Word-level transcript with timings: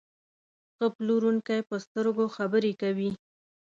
ښه 0.75 0.85
پلورونکی 0.95 1.59
په 1.69 1.75
سترګو 1.85 2.25
خبرې 2.35 2.71
کوي. 2.81 3.11